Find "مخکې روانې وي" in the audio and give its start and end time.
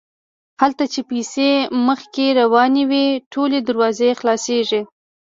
1.87-3.05